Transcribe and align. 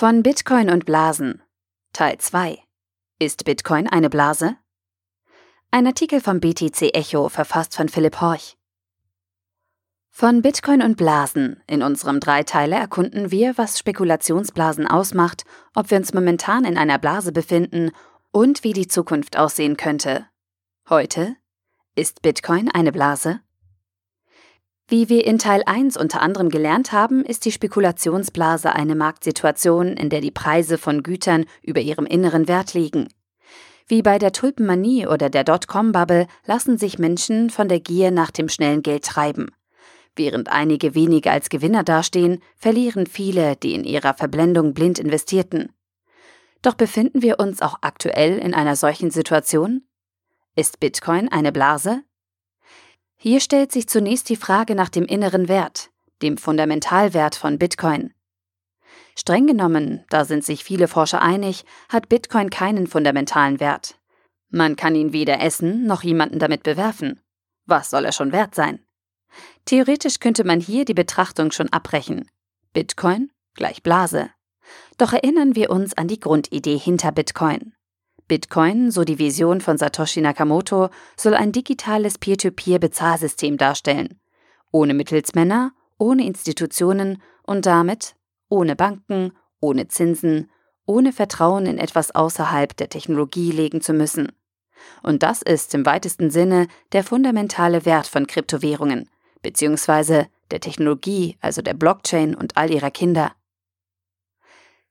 Von 0.00 0.22
Bitcoin 0.22 0.70
und 0.70 0.84
Blasen 0.84 1.42
Teil 1.92 2.18
2 2.18 2.60
Ist 3.18 3.44
Bitcoin 3.44 3.88
eine 3.88 4.08
Blase? 4.08 4.56
Ein 5.72 5.88
Artikel 5.88 6.20
vom 6.20 6.38
BTC 6.38 6.94
Echo, 6.94 7.28
verfasst 7.28 7.74
von 7.74 7.88
Philipp 7.88 8.20
Horch. 8.20 8.56
Von 10.08 10.40
Bitcoin 10.40 10.82
und 10.82 10.96
Blasen 10.96 11.64
in 11.66 11.82
unserem 11.82 12.20
Dreiteile 12.20 12.76
erkunden 12.76 13.32
wir, 13.32 13.58
was 13.58 13.76
Spekulationsblasen 13.80 14.86
ausmacht, 14.86 15.42
ob 15.74 15.90
wir 15.90 15.98
uns 15.98 16.14
momentan 16.14 16.64
in 16.64 16.78
einer 16.78 17.00
Blase 17.00 17.32
befinden 17.32 17.90
und 18.30 18.62
wie 18.62 18.74
die 18.74 18.86
Zukunft 18.86 19.36
aussehen 19.36 19.76
könnte. 19.76 20.28
Heute 20.88 21.34
ist 21.96 22.22
Bitcoin 22.22 22.70
eine 22.70 22.92
Blase? 22.92 23.40
Wie 24.90 25.10
wir 25.10 25.26
in 25.26 25.38
Teil 25.38 25.62
1 25.66 25.98
unter 25.98 26.22
anderem 26.22 26.48
gelernt 26.48 26.92
haben, 26.92 27.22
ist 27.22 27.44
die 27.44 27.52
Spekulationsblase 27.52 28.74
eine 28.74 28.94
Marktsituation, 28.94 29.88
in 29.88 30.08
der 30.08 30.22
die 30.22 30.30
Preise 30.30 30.78
von 30.78 31.02
Gütern 31.02 31.44
über 31.62 31.82
ihrem 31.82 32.06
inneren 32.06 32.48
Wert 32.48 32.72
liegen. 32.72 33.08
Wie 33.86 34.00
bei 34.00 34.18
der 34.18 34.32
Tulpenmanie 34.32 35.06
oder 35.06 35.28
der 35.28 35.44
Dotcom-Bubble 35.44 36.26
lassen 36.46 36.78
sich 36.78 36.98
Menschen 36.98 37.50
von 37.50 37.68
der 37.68 37.80
Gier 37.80 38.10
nach 38.10 38.30
dem 38.30 38.48
schnellen 38.48 38.82
Geld 38.82 39.04
treiben. 39.04 39.50
Während 40.16 40.48
einige 40.48 40.94
wenige 40.94 41.30
als 41.30 41.50
Gewinner 41.50 41.84
dastehen, 41.84 42.42
verlieren 42.56 43.06
viele, 43.06 43.56
die 43.56 43.74
in 43.74 43.84
ihrer 43.84 44.14
Verblendung 44.14 44.72
blind 44.72 44.98
investierten. 44.98 45.70
Doch 46.62 46.74
befinden 46.74 47.20
wir 47.20 47.38
uns 47.38 47.60
auch 47.60 47.76
aktuell 47.82 48.38
in 48.38 48.54
einer 48.54 48.74
solchen 48.74 49.10
Situation? 49.10 49.82
Ist 50.56 50.80
Bitcoin 50.80 51.28
eine 51.28 51.52
Blase? 51.52 52.04
Hier 53.20 53.40
stellt 53.40 53.72
sich 53.72 53.88
zunächst 53.88 54.28
die 54.28 54.36
Frage 54.36 54.74
nach 54.74 54.88
dem 54.88 55.04
inneren 55.04 55.48
Wert, 55.48 55.90
dem 56.22 56.38
Fundamentalwert 56.38 57.34
von 57.34 57.58
Bitcoin. 57.58 58.14
Streng 59.16 59.48
genommen, 59.48 60.04
da 60.08 60.24
sind 60.24 60.44
sich 60.44 60.62
viele 60.62 60.86
Forscher 60.86 61.20
einig, 61.20 61.64
hat 61.88 62.08
Bitcoin 62.08 62.48
keinen 62.50 62.86
fundamentalen 62.86 63.58
Wert. 63.58 63.98
Man 64.50 64.76
kann 64.76 64.94
ihn 64.94 65.12
weder 65.12 65.40
essen 65.40 65.84
noch 65.84 66.04
jemanden 66.04 66.38
damit 66.38 66.62
bewerfen. 66.62 67.20
Was 67.66 67.90
soll 67.90 68.04
er 68.04 68.12
schon 68.12 68.30
wert 68.30 68.54
sein? 68.54 68.86
Theoretisch 69.64 70.20
könnte 70.20 70.44
man 70.44 70.60
hier 70.60 70.84
die 70.84 70.94
Betrachtung 70.94 71.50
schon 71.50 71.68
abbrechen. 71.70 72.30
Bitcoin 72.72 73.30
gleich 73.58 73.82
Blase. 73.82 74.30
Doch 74.96 75.12
erinnern 75.12 75.54
wir 75.54 75.70
uns 75.70 75.92
an 75.98 76.08
die 76.08 76.20
Grundidee 76.20 76.78
hinter 76.78 77.12
Bitcoin. 77.12 77.74
Bitcoin, 78.28 78.90
so 78.90 79.04
die 79.04 79.18
Vision 79.18 79.60
von 79.60 79.78
Satoshi 79.78 80.20
Nakamoto, 80.20 80.90
soll 81.16 81.34
ein 81.34 81.52
digitales 81.52 82.18
Peer-to-Peer-Bezahlsystem 82.18 83.56
darstellen. 83.56 84.20
Ohne 84.70 84.94
Mittelsmänner, 84.94 85.72
ohne 85.98 86.26
Institutionen 86.26 87.22
und 87.42 87.66
damit 87.66 88.14
ohne 88.48 88.76
Banken, 88.76 89.32
ohne 89.60 89.88
Zinsen, 89.88 90.50
ohne 90.86 91.12
Vertrauen 91.12 91.66
in 91.66 91.78
etwas 91.78 92.14
außerhalb 92.14 92.76
der 92.76 92.88
Technologie 92.88 93.52
legen 93.52 93.80
zu 93.80 93.92
müssen. 93.92 94.32
Und 95.02 95.22
das 95.22 95.42
ist 95.42 95.74
im 95.74 95.84
weitesten 95.84 96.30
Sinne 96.30 96.68
der 96.92 97.04
fundamentale 97.04 97.84
Wert 97.84 98.06
von 98.06 98.26
Kryptowährungen, 98.26 99.10
beziehungsweise 99.42 100.28
der 100.50 100.60
Technologie, 100.60 101.36
also 101.40 101.62
der 101.62 101.74
Blockchain 101.74 102.34
und 102.34 102.56
all 102.56 102.70
ihrer 102.70 102.90
Kinder. 102.90 103.32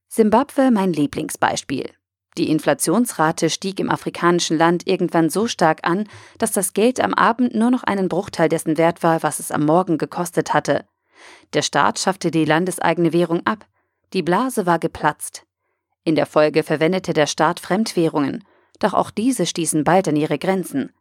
Simbabwe 0.08 0.72
mein 0.72 0.94
Lieblingsbeispiel. 0.94 1.90
Die 2.38 2.52
Inflationsrate 2.52 3.50
stieg 3.50 3.80
im 3.80 3.90
afrikanischen 3.90 4.58
Land 4.58 4.86
irgendwann 4.86 5.30
so 5.30 5.48
stark 5.48 5.80
an, 5.82 6.08
dass 6.38 6.52
das 6.52 6.74
Geld 6.74 7.00
am 7.00 7.16
Abend 7.16 7.56
nur 7.56 7.72
noch 7.72 7.84
einen 7.84 8.10
Bruchteil 8.10 8.48
dessen 8.48 8.78
wert 8.78 9.02
war, 9.02 9.24
was 9.24 9.40
es 9.40 9.52
am 9.52 9.66
Morgen 9.66 9.98
gekostet 9.98 10.54
hatte. 10.54 10.86
Der 11.54 11.64
Staat 11.64 11.98
schaffte 11.98 12.30
die 12.30 12.46
landeseigene 12.46 13.12
Währung 13.12 13.46
ab. 13.46 13.66
Die 14.14 14.22
Blase 14.22 14.68
war 14.68 14.78
geplatzt. 14.78 15.44
In 16.04 16.16
der 16.16 16.28
Folge 16.28 16.62
verwendete 16.62 17.14
der 17.14 17.26
Staat 17.26 17.60
Fremdwährungen, 17.60 18.44
doch 18.80 18.94
auch 18.94 19.10
diese 19.10 19.48
stießen 19.48 19.84
bald 19.84 20.08
an 20.08 20.16
ihre 20.16 20.38
Grenzen. 20.38 20.94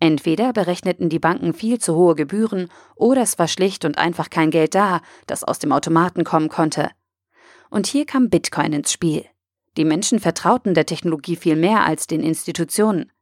Entweder 0.00 0.52
berechneten 0.52 1.08
die 1.08 1.18
Banken 1.18 1.54
viel 1.54 1.78
zu 1.78 1.94
hohe 1.94 2.16
Gebühren, 2.16 2.68
oder 2.96 3.22
es 3.22 3.38
war 3.38 3.48
schlicht 3.48 3.84
und 3.84 3.96
einfach 3.96 4.28
kein 4.28 4.50
Geld 4.50 4.74
da, 4.74 5.02
das 5.26 5.44
aus 5.44 5.60
dem 5.60 5.72
Automaten 5.72 6.24
kommen 6.24 6.48
konnte. 6.48 6.90
Und 7.70 7.86
hier 7.86 8.06
kam 8.06 8.28
Bitcoin 8.28 8.72
ins 8.72 8.92
Spiel. 8.92 9.26
Die 9.76 9.84
Menschen 9.84 10.18
vertrauten 10.18 10.74
der 10.74 10.86
Technologie 10.86 11.36
viel 11.36 11.56
mehr 11.56 11.84
als 11.84 12.06
den 12.06 12.22
Institutionen. 12.22 13.12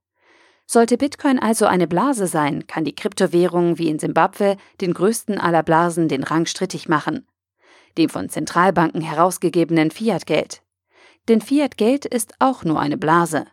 Sollte 0.67 0.99
Bitcoin 0.99 1.39
also 1.39 1.67
eine 1.67 1.87
Blase 1.87 2.27
sein, 2.27 2.67
kann 2.67 2.85
die 2.85 2.95
Kryptowährung 2.95 3.79
wie 3.79 3.89
in 3.89 3.99
Simbabwe 3.99 4.57
den 4.81 4.93
größten 4.93 5.39
aller 5.39 5.63
Blasen 5.63 6.09
den 6.09 6.25
Rang 6.25 6.47
strittig 6.47 6.89
machen. 6.89 7.27
Dem 7.97 8.11
von 8.11 8.29
Zentralbanken 8.29 9.01
herausgegebenen 9.01 9.91
Fiat-Geld. 9.91 10.63
Denn 11.29 11.41
Fiat-Geld 11.41 12.05
ist 12.05 12.35
auch 12.39 12.65
nur 12.65 12.81
eine 12.81 12.99
Blase. 12.99 13.47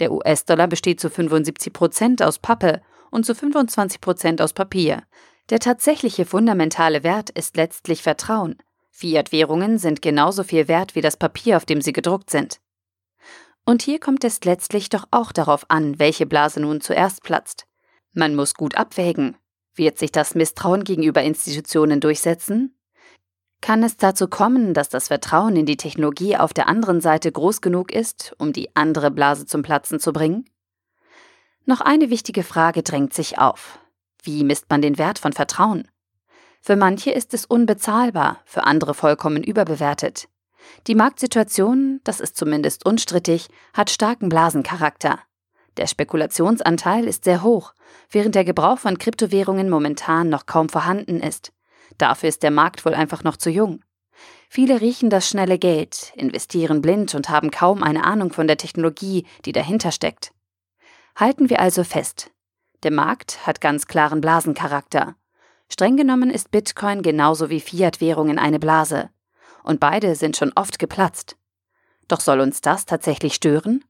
Der 0.00 0.10
US-Dollar 0.12 0.66
besteht 0.66 1.00
zu 1.00 1.10
75 1.10 1.72
Prozent 1.72 2.22
aus 2.22 2.38
Pappe 2.38 2.80
und 3.10 3.24
zu 3.24 3.34
25 3.34 4.00
Prozent 4.00 4.42
aus 4.42 4.52
Papier. 4.52 5.02
Der 5.50 5.60
tatsächliche 5.60 6.24
fundamentale 6.24 7.02
Wert 7.02 7.30
ist 7.30 7.56
letztlich 7.56 8.02
Vertrauen. 8.02 8.56
Fiat-Währungen 8.96 9.78
sind 9.78 10.02
genauso 10.02 10.44
viel 10.44 10.68
wert 10.68 10.94
wie 10.94 11.00
das 11.00 11.16
Papier, 11.16 11.56
auf 11.56 11.64
dem 11.64 11.82
sie 11.82 11.92
gedruckt 11.92 12.30
sind. 12.30 12.60
Und 13.66 13.82
hier 13.82 13.98
kommt 13.98 14.22
es 14.22 14.44
letztlich 14.44 14.88
doch 14.88 15.08
auch 15.10 15.32
darauf 15.32 15.68
an, 15.68 15.98
welche 15.98 16.26
Blase 16.26 16.60
nun 16.60 16.80
zuerst 16.80 17.24
platzt. 17.24 17.66
Man 18.12 18.36
muss 18.36 18.54
gut 18.54 18.76
abwägen. 18.76 19.36
Wird 19.74 19.98
sich 19.98 20.12
das 20.12 20.36
Misstrauen 20.36 20.84
gegenüber 20.84 21.22
Institutionen 21.22 21.98
durchsetzen? 21.98 22.78
Kann 23.60 23.82
es 23.82 23.96
dazu 23.96 24.28
kommen, 24.28 24.74
dass 24.74 24.90
das 24.90 25.08
Vertrauen 25.08 25.56
in 25.56 25.66
die 25.66 25.76
Technologie 25.76 26.36
auf 26.36 26.54
der 26.54 26.68
anderen 26.68 27.00
Seite 27.00 27.32
groß 27.32 27.62
genug 27.62 27.90
ist, 27.90 28.32
um 28.38 28.52
die 28.52 28.76
andere 28.76 29.10
Blase 29.10 29.44
zum 29.44 29.62
Platzen 29.62 29.98
zu 29.98 30.12
bringen? 30.12 30.48
Noch 31.64 31.80
eine 31.80 32.10
wichtige 32.10 32.44
Frage 32.44 32.84
drängt 32.84 33.12
sich 33.12 33.38
auf. 33.38 33.80
Wie 34.22 34.44
misst 34.44 34.70
man 34.70 34.82
den 34.82 34.98
Wert 34.98 35.18
von 35.18 35.32
Vertrauen? 35.32 35.88
Für 36.66 36.76
manche 36.76 37.10
ist 37.10 37.34
es 37.34 37.44
unbezahlbar, 37.44 38.40
für 38.46 38.64
andere 38.64 38.94
vollkommen 38.94 39.44
überbewertet. 39.44 40.30
Die 40.86 40.94
Marktsituation, 40.94 42.00
das 42.04 42.20
ist 42.20 42.38
zumindest 42.38 42.86
unstrittig, 42.86 43.48
hat 43.74 43.90
starken 43.90 44.30
Blasencharakter. 44.30 45.18
Der 45.76 45.86
Spekulationsanteil 45.86 47.04
ist 47.04 47.24
sehr 47.24 47.42
hoch, 47.42 47.74
während 48.10 48.34
der 48.34 48.46
Gebrauch 48.46 48.78
von 48.78 48.96
Kryptowährungen 48.96 49.68
momentan 49.68 50.30
noch 50.30 50.46
kaum 50.46 50.70
vorhanden 50.70 51.20
ist. 51.20 51.52
Dafür 51.98 52.30
ist 52.30 52.42
der 52.42 52.50
Markt 52.50 52.86
wohl 52.86 52.94
einfach 52.94 53.24
noch 53.24 53.36
zu 53.36 53.50
jung. 53.50 53.84
Viele 54.48 54.80
riechen 54.80 55.10
das 55.10 55.28
schnelle 55.28 55.58
Geld, 55.58 56.14
investieren 56.16 56.80
blind 56.80 57.14
und 57.14 57.28
haben 57.28 57.50
kaum 57.50 57.82
eine 57.82 58.04
Ahnung 58.04 58.32
von 58.32 58.46
der 58.46 58.56
Technologie, 58.56 59.26
die 59.44 59.52
dahinter 59.52 59.92
steckt. 59.92 60.32
Halten 61.14 61.50
wir 61.50 61.60
also 61.60 61.84
fest. 61.84 62.30
Der 62.84 62.90
Markt 62.90 63.46
hat 63.46 63.60
ganz 63.60 63.86
klaren 63.86 64.22
Blasencharakter. 64.22 65.14
Streng 65.68 65.96
genommen 65.96 66.30
ist 66.30 66.50
Bitcoin 66.50 67.02
genauso 67.02 67.50
wie 67.50 67.60
Fiat-Währungen 67.60 68.38
eine 68.38 68.58
Blase. 68.58 69.10
Und 69.62 69.80
beide 69.80 70.14
sind 70.14 70.36
schon 70.36 70.52
oft 70.54 70.78
geplatzt. 70.78 71.36
Doch 72.08 72.20
soll 72.20 72.40
uns 72.40 72.60
das 72.60 72.84
tatsächlich 72.84 73.34
stören? 73.34 73.84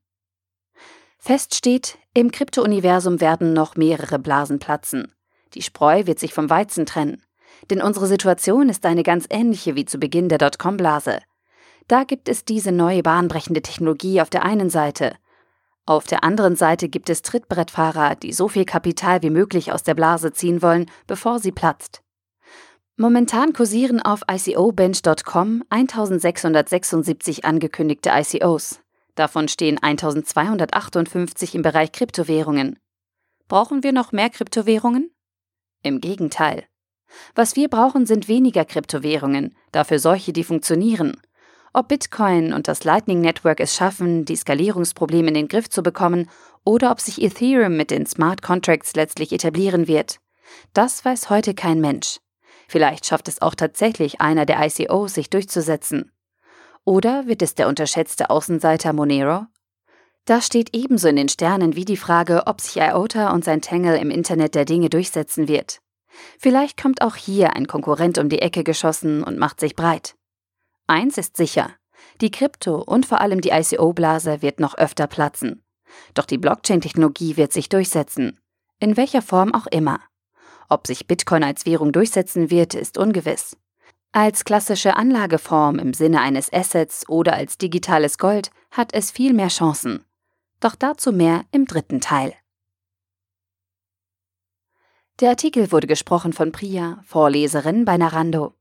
Fest 1.19 1.55
steht, 1.55 1.99
im 2.13 2.31
Krypto-Universum 2.31 3.21
werden 3.21 3.53
noch 3.53 3.77
mehrere 3.77 4.19
Blasen 4.19 4.59
platzen. 4.59 5.13
Die 5.55 5.63
Spreu 5.63 6.07
wird 6.07 6.19
sich 6.19 6.35
vom 6.35 6.51
Weizen 6.51 6.87
trennen. 6.87 7.23
Denn 7.71 7.83
unsere 7.83 8.07
Situation 8.07 8.69
ist 8.69 8.85
eine 8.85 9.03
ganz 9.03 9.27
ähnliche 9.31 9.75
wie 9.75 9.85
zu 9.85 9.99
Beginn 9.99 10.29
der 10.29 10.39
Dotcom-Blase. 10.39 11.21
Da 11.89 12.05
gibt 12.05 12.29
es 12.29 12.45
diese 12.45 12.73
neue 12.73 13.03
bahnbrechende 13.03 13.63
Technologie 13.63 14.21
auf 14.21 14.31
der 14.31 14.45
einen 14.45 14.71
Seite 14.71 15.17
auf 15.87 16.07
der 16.07 16.25
anderen 16.25 16.57
Seite 16.57 16.89
gibt 16.89 17.11
es 17.11 17.21
Trittbrettfahrer, 17.21 18.15
die 18.15 18.33
so 18.33 18.49
viel 18.49 18.65
Kapital 18.65 19.23
wie 19.23 19.31
möglich 19.31 19.71
aus 19.71 19.83
der 19.83 19.95
Blase 19.95 20.33
ziehen 20.33 20.63
wollen, 20.63 20.91
bevor 21.07 21.41
sie 21.41 21.53
platzt. 21.53 22.03
Momentan 22.97 23.53
kursieren 23.53 24.01
auf 24.01 24.23
ICObench.com 24.31 25.65
1676 25.69 27.45
angekündigte 27.45 28.11
ICOs. 28.11 28.81
Davon 29.15 29.49
stehen 29.49 29.83
1258 29.83 31.55
im 31.55 31.63
Bereich 31.63 31.93
Kryptowährungen. 31.93 32.79
Brauchen 33.49 33.83
wir 33.83 33.93
noch 33.93 34.13
mehr 34.13 34.31
Kryptowährungen? 34.31 35.11
Im 35.83 36.01
Gegenteil. 36.01 36.65
Was 37.35 37.57
wir 37.57 37.69
brauchen, 37.69 38.07
sind 38.07 38.27
weniger 38.27 38.65
Kryptowährungen, 38.65 39.55
dafür 39.71 39.99
solche, 39.99 40.33
die 40.33 40.45
funktionieren 40.45 41.21
ob 41.75 41.89
Bitcoin 41.89 42.53
und 42.53 42.69
das 42.69 42.85
Lightning 42.85 43.21
Network 43.21 43.61
es 43.61 43.75
schaffen, 43.75 44.25
die 44.25 44.37
Skalierungsprobleme 44.37 45.29
in 45.29 45.35
den 45.35 45.49
Griff 45.49 45.69
zu 45.69 45.83
bekommen, 45.83 46.31
oder 46.65 46.91
ob 46.91 47.01
sich 47.01 47.21
Ethereum 47.21 47.77
mit 47.77 47.91
den 47.91 48.07
Smart 48.07 48.41
Contracts 48.41 48.95
letztlich 48.95 49.33
etablieren 49.33 49.87
wird, 49.87 50.21
das 50.73 51.05
weiß 51.05 51.31
heute 51.31 51.55
kein 51.55 51.81
Mensch. 51.81 52.19
Vielleicht 52.69 53.07
schafft 53.07 53.29
es 53.29 53.43
auch 53.43 53.55
tatsächlich 53.55 54.21
einer 54.21 54.47
der 54.47 54.65
ICOs, 54.65 55.15
sich 55.15 55.29
durchzusetzen. 55.29 56.11
Oder 56.85 57.27
wird 57.27 57.43
es 57.43 57.55
der 57.55 57.69
unterschätzte 57.69 58.31
Außenseiter 58.31 58.93
Monero? 58.93 59.47
Das 60.27 60.47
steht 60.47 60.75
ebenso 60.75 61.09
in 61.09 61.17
den 61.17 61.29
Sternen 61.29 61.77
wie 61.77 61.85
die 61.85 61.99
Frage, 61.99 62.47
ob 62.47 62.61
sich 62.61 62.77
IOTA 62.77 63.33
und 63.33 63.45
sein 63.45 63.61
Tangle 63.61 63.99
im 63.99 64.11
Internet 64.11 64.55
der 64.55 64.65
Dinge 64.65 64.89
durchsetzen 64.89 65.49
wird. 65.49 65.81
Vielleicht 66.39 66.81
kommt 66.81 67.03
auch 67.03 67.17
hier 67.17 67.57
ein 67.57 67.67
Konkurrent 67.67 68.19
um 68.19 68.29
die 68.29 68.41
Ecke 68.41 68.65
geschossen 68.65 69.23
und 69.23 69.39
macht 69.39 69.61
sich 69.61 69.75
breit. 69.75 70.15
Eins 70.87 71.17
ist 71.19 71.37
sicher, 71.37 71.71
Die 72.21 72.31
Krypto- 72.31 72.83
und 72.83 73.07
vor 73.07 73.21
allem 73.21 73.41
die 73.41 73.51
ICO-Blase 73.51 74.43
wird 74.43 74.61
noch 74.61 74.77
öfter 74.77 75.07
platzen. 75.07 75.65
Doch 76.15 76.27
die 76.27 76.39
Blockchain-Technologie 76.39 77.37
wird 77.37 77.53
sich 77.53 77.69
durchsetzen. 77.69 78.41
In 78.81 78.97
welcher 78.97 79.23
Form 79.23 79.55
auch 79.55 79.67
immer. 79.67 80.01
Ob 80.69 80.87
sich 80.87 81.07
Bitcoin 81.07 81.45
als 81.45 81.67
Währung 81.67 81.93
durchsetzen 81.93 82.51
wird, 82.51 82.75
ist 82.75 82.99
ungewiss. 82.99 83.57
Als 84.13 84.45
klassische 84.45 84.97
Anlageform 84.97 85.79
im 85.79 85.93
Sinne 85.93 86.21
eines 86.21 86.53
Assets 86.53 87.09
oder 87.09 87.35
als 87.35 87.59
digitales 87.59 88.19
Gold 88.19 88.51
hat 88.71 88.95
es 88.95 89.11
viel 89.11 89.33
mehr 89.33 89.49
Chancen. 89.49 90.05
Doch 90.61 90.75
dazu 90.75 91.13
mehr 91.13 91.45
im 91.51 91.67
dritten 91.67 92.01
Teil. 92.01 92.35
Der 95.21 95.31
Artikel 95.31 95.73
wurde 95.73 95.87
gesprochen 95.87 96.33
von 96.33 96.53
Priya, 96.53 97.01
Vorleserin 97.05 97.85
bei 97.85 97.97
Narando. 97.97 98.55